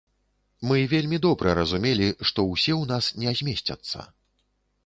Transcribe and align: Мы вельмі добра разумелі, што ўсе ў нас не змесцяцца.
Мы 0.69 0.79
вельмі 0.93 1.19
добра 1.25 1.53
разумелі, 1.59 2.09
што 2.31 2.47
ўсе 2.53 2.73
ў 2.81 2.93
нас 2.93 3.05
не 3.25 3.35
змесцяцца. 3.43 3.99